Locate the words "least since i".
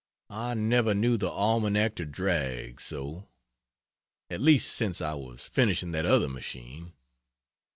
4.41-5.13